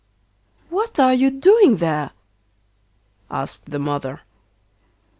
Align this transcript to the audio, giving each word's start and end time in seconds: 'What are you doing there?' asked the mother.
'What 0.71 0.99
are 0.99 1.13
you 1.13 1.29
doing 1.29 1.77
there?' 1.77 2.09
asked 3.29 3.67
the 3.67 3.77
mother. 3.77 4.21